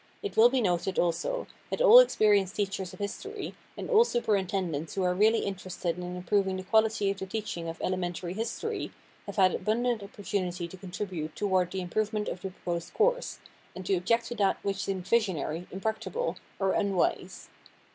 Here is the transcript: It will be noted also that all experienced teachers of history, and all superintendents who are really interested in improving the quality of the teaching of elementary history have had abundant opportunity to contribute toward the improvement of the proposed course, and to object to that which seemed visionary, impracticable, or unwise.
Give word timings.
It 0.23 0.35
will 0.35 0.49
be 0.49 0.61
noted 0.61 0.97
also 0.97 1.45
that 1.69 1.79
all 1.79 1.99
experienced 1.99 2.55
teachers 2.55 2.91
of 2.91 2.97
history, 2.97 3.53
and 3.77 3.87
all 3.87 4.03
superintendents 4.03 4.95
who 4.95 5.03
are 5.03 5.13
really 5.13 5.41
interested 5.45 5.95
in 5.95 6.15
improving 6.15 6.57
the 6.57 6.63
quality 6.63 7.11
of 7.11 7.19
the 7.19 7.27
teaching 7.27 7.67
of 7.69 7.79
elementary 7.83 8.33
history 8.33 8.91
have 9.27 9.35
had 9.35 9.53
abundant 9.53 10.01
opportunity 10.01 10.67
to 10.67 10.75
contribute 10.75 11.35
toward 11.35 11.69
the 11.69 11.81
improvement 11.81 12.29
of 12.29 12.41
the 12.41 12.49
proposed 12.49 12.95
course, 12.95 13.37
and 13.75 13.85
to 13.85 13.93
object 13.93 14.25
to 14.29 14.35
that 14.37 14.57
which 14.63 14.83
seemed 14.85 15.05
visionary, 15.07 15.67
impracticable, 15.69 16.35
or 16.57 16.71
unwise. 16.71 17.49